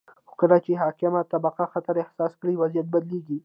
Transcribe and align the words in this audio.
خو 0.27 0.33
کله 0.41 0.57
چې 0.65 0.71
حاکمه 0.83 1.21
طبقه 1.31 1.65
خطر 1.73 1.95
احساس 2.03 2.33
کړي، 2.41 2.53
وضعیت 2.57 2.87
بدلیږي. 2.93 3.37